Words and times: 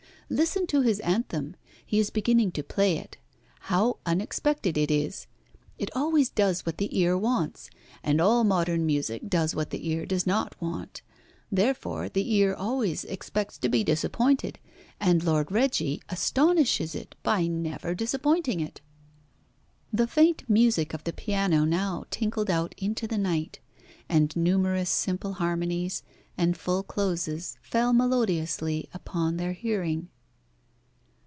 Listen 0.33 0.65
to 0.67 0.79
his 0.79 1.01
anthem. 1.01 1.57
He 1.85 1.99
is 1.99 2.09
beginning 2.09 2.53
to 2.53 2.63
play 2.63 2.95
it. 2.97 3.17
How 3.63 3.97
unexpected 4.05 4.77
it 4.77 4.89
is. 4.89 5.27
It 5.77 5.93
always 5.93 6.29
does 6.29 6.65
what 6.65 6.77
the 6.77 6.97
ear 6.97 7.17
wants, 7.17 7.69
and 8.01 8.21
all 8.21 8.45
modern 8.45 8.85
music 8.85 9.27
does 9.27 9.53
what 9.53 9.71
the 9.71 9.85
ear 9.89 10.05
does 10.05 10.25
not 10.25 10.55
want. 10.61 11.01
Therefore 11.51 12.07
the 12.07 12.31
ear 12.33 12.53
always 12.53 13.03
expects 13.03 13.57
to 13.57 13.67
be 13.67 13.83
disappointed, 13.83 14.57
and 15.01 15.21
Lord 15.21 15.51
Reggie 15.51 16.01
astonishes 16.07 16.95
it 16.95 17.13
by 17.23 17.47
never 17.47 17.93
disappointing 17.93 18.61
it." 18.61 18.79
The 19.91 20.07
faint 20.07 20.49
music 20.49 20.93
of 20.93 21.03
the 21.03 21.11
piano 21.11 21.65
now 21.65 22.05
tinkled 22.09 22.49
out 22.49 22.73
into 22.77 23.05
the 23.05 23.17
night, 23.17 23.59
and 24.07 24.33
numerous 24.37 24.89
simple 24.89 25.33
harmonies 25.33 26.03
and 26.37 26.55
full 26.55 26.83
closes 26.83 27.57
fell 27.61 27.91
melodiously 27.91 28.87
upon 28.93 29.35
their 29.35 29.51
hearing. 29.51 30.07